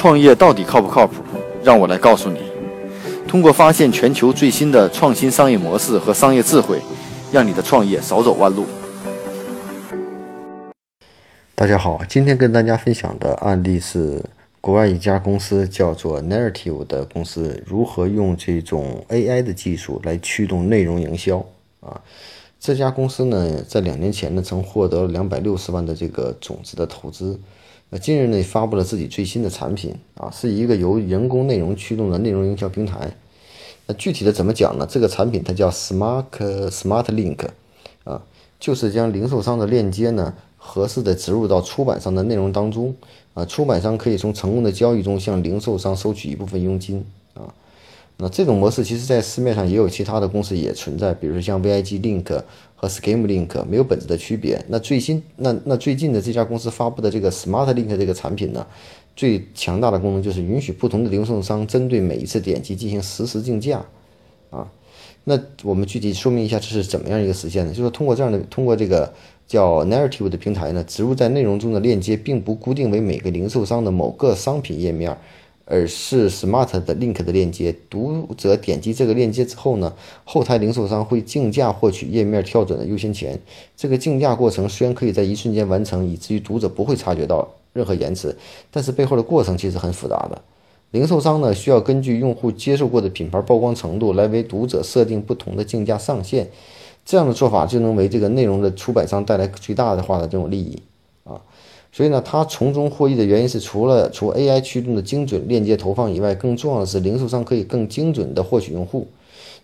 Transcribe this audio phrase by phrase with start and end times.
[0.00, 1.16] 创业到底靠不靠谱？
[1.62, 2.40] 让我来告诉你。
[3.28, 6.80] 通过发现全球最新的创新商业模式和商业智慧，
[7.30, 8.64] 让你的创业少走弯路。
[11.54, 14.24] 大家好，今天跟大家分享的案例是
[14.62, 21.44] 国外一家公司叫做 Narrative 的公司如何用这种 AI 的技术来驱动内容营销
[21.80, 22.00] 啊。
[22.58, 27.38] 这家公司呢，在两年前呢，曾获得了两百六十万的这个种子的投资。
[27.92, 33.12] 那近日呢，发布了自己最新的产品啊，是一个由人工内容驱动的内容营销平台。
[33.86, 34.86] 那具体的怎么讲呢？
[34.88, 36.24] 这个产品它叫 Smart
[36.70, 37.48] Smart Link，
[38.04, 38.22] 啊，
[38.60, 42.94] 就是将零售商的链接呢，合适的植入到出版商的内容当中，
[43.34, 47.52] 啊，出版商可以从成功的交易中向零售商收取一部分佣金，啊。
[48.22, 52.42] 那这种模式其实，在市面上也有其他的公司也存在，比如说像 VIG Link
[52.76, 54.62] 和 Scheme Link，没有本质的区别。
[54.68, 58.66] 那最新，那那最近的这家公司发布的这个 Smart Link 这个产品呢，
[59.16, 63.82] 最强大的功能就是允许不同的零售商针对每一次点击进行实时竞价，
[64.50, 64.70] 啊，
[65.24, 67.70] 那我们具体说明一下这是怎么样一个实现呢？
[67.70, 69.10] 就是说通过这样的，通过这个
[69.46, 75.16] 叫 Narrative 的平台呢，植入在内容中的链接并不固定为每个零售商的某个商品页面。
[75.70, 83.40] 而是 Smart 的 Link 的链接，读者点击这个链接之后呢，后台零售商会竞价获取页面跳转的优先权。
[83.76, 88.36] 这个竞价过程虽然可以在一瞬间完成，以至于读者不会察觉到任何延迟，
[88.72, 90.42] 但是背后的过程其实很复杂的。
[90.90, 96.48] 零售商呢需要根据用户接受过的品牌曝光程度来为读者设定不同的竞价上限，
[97.04, 100.82] 这样的做法就能为这个内容的出版商带来最大化的这种利益。
[101.92, 109.08] 所以呢，它从中获益的原因是，除了除 AI 驱动的精准链接投放以外，更重要的是，零售商可以更精准的获取用户。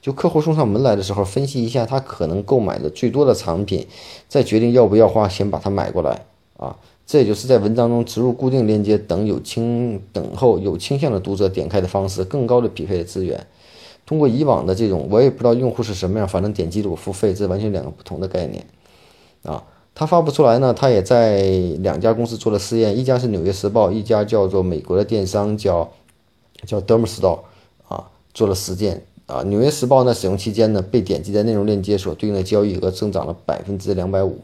[0.02, 3.86] 就客户送上门来的时候，分析一下他可能购买的最多的产品，
[4.28, 6.76] 再决定要不要花钱把它买过来啊。
[7.06, 13.46] 这也就是在文章中植入固定链接等有倾等候有倾向的读者点开的方式，更高的匹配的资源。
[14.04, 18.64] 通过以往的这种，我也不知道用户是什么样，反正点击了我付费，这完全两个不同的概念
[19.42, 19.62] 啊。
[19.98, 21.40] 它发布出来呢，它也在
[21.78, 25.90] 两家公司做了试验，一家是《纽约时报》，一家叫做美国的电商叫
[26.66, 27.40] 叫 Dermstore
[27.88, 29.38] 啊，做了实践啊。
[29.44, 34.40] 《纽约时报》呢，使用期间呢，被点击的内容链接所对应的交易额增长了百分之两百五，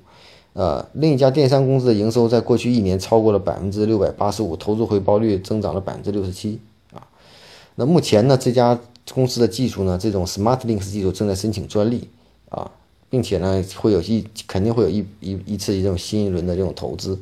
[0.55, 6.59] 呃，另一家电商公司的营收在过去一年超过了百分之六百八十五，投资回报率增长了百分之六十七
[6.95, 7.05] 啊。
[7.75, 8.81] 那目前呢，这家
[9.13, 12.09] 公司的技术呢，这种 Smart Links 技术正在申请专利
[12.49, 12.71] 啊。
[13.13, 17.21] 并且呢，会有一肯定会有一一一次这种新一轮的这种投资，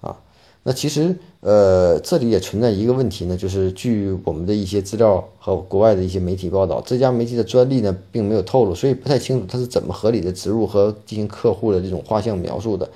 [0.00, 0.16] 啊，
[0.62, 12.88] 那其实呃这里也存在一个问题呢，就是据我们的一些资料和国外的一些媒体报道，这家媒体的专利呢并没有透露，所以不太清楚它是怎么合理的植入和进行客户的这种画像描述的，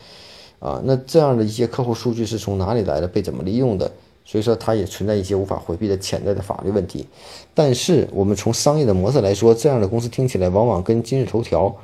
[0.60, 3.91] 啊，那这样的一些客户数据是从哪里来的，被怎么利用的？
[4.25, 7.04] 所以说它也存在一些无法回避的潜在的法律问题。
[7.53, 11.75] 但是我们从商业的模式来说，这样的公司听起来往往跟今日头条。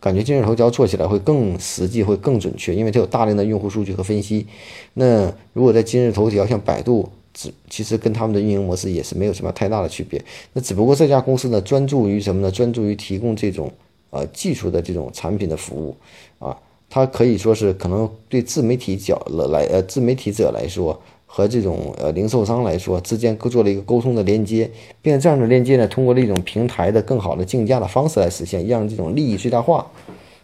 [0.00, 4.46] 感觉今日头条做起来会更实际，会更准确，因为它有大量的用户数据和分析。
[4.94, 10.24] 那如果在今日头条，像百度，只其实跟他们的运营模式也是没有什么太大的区别。
[10.54, 12.50] 那只不过这家公司呢，专注于什么呢？
[12.50, 13.70] 专注于提供这种
[14.08, 15.94] 呃技术的这种产品的服务
[16.38, 16.56] 啊，
[16.88, 20.98] 它可以说是可能对自媒体角来呃自媒体者来说。
[21.32, 24.68] 和这种呃零售商来说之间做了一个沟通的连接，
[25.00, 29.86] 并且这样的连接呢，通过了一种平台的更好的竞价的方式来实现，让这种利益最大化，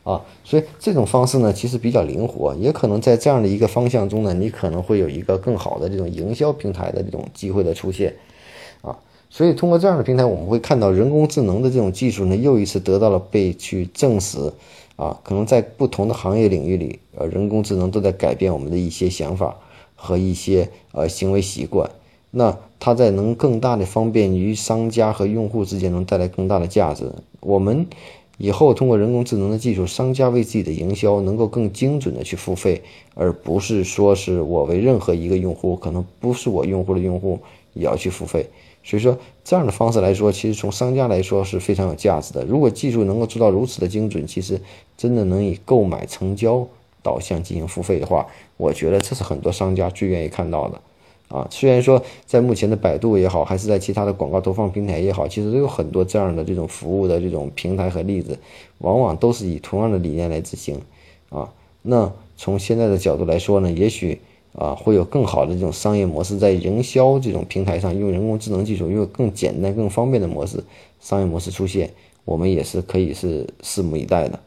[0.04, 8.14] 啊，所以这种方式呢其实比较灵活，也可能在这样的一个方向中呢，你可能会有一个更好的这种营销平台的这种机会的出现，
[8.80, 8.96] 啊，
[9.28, 14.38] 所以通过这样的平台，我们会看到人工智能的这种技术呢又一次得到了被去证实，
[14.94, 19.56] 啊，可能在不同的行业领域里，呃，人工智能都在改变我们的一些想法。
[19.96, 21.90] 和一些呃行为习惯，
[22.30, 27.10] 那它在能更大的方便于商家和用户之间，能带来更大的价值。
[27.40, 27.86] 我们
[28.38, 32.82] 以后通过人工智能的技术，商家为自己的营销能够更精准的去付费，
[33.14, 37.40] 而不是说是我为任何一个用户，可能不是我用户的用户
[37.72, 38.46] 也要去付费。
[38.84, 42.44] 所以说这样的方式来说，其实从商家来说是非常有价值的。
[42.44, 44.60] 如果技术能够做到如此的精准，其实
[44.96, 46.68] 真的能以购买成交。
[47.06, 48.26] 导向进行付费的话，
[48.56, 50.80] 我觉得这是很多商家最愿意看到的，
[51.28, 58.36] 啊，虽然说在目前的百度也好，还是在其他的广告投放平台也好，其实都有很多这样的这种服务的这种平台和例子，
[58.78, 60.80] 往往都是以同样的理念来执行，
[61.28, 61.48] 啊，
[61.82, 64.18] 那从现在的角度来说呢，也许
[64.52, 70.64] 啊会有更好的这种商业模式在营销这种平台上，用人工智能技术，用更简单、更方便的模式
[71.00, 71.90] 商业模式出现，
[72.24, 74.40] 我们也是可以是拭目以待的。